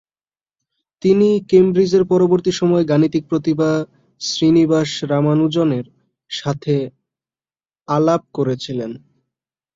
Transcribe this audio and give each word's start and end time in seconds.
তিনি 1.01 1.29
কেমব্রিজের 1.49 2.03
পরবর্তী 2.05 2.51
সময়ে 2.51 2.89
গাণিতিক 2.91 3.23
প্রতিভা 3.29 3.69
শ্রীনিবাস 4.21 4.89
রামানুজনের 5.11 5.85
সাথে 6.31 6.75
আলাপ 7.87 8.21
করেছিলেন। 8.33 8.91